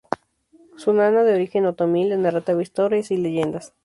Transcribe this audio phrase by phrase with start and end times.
[0.77, 3.75] Su nana, de origen otomí, le narraba historias y leyendas.